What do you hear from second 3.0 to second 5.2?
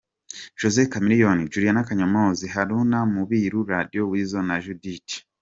Mubiru, Radio&Weasel, Judith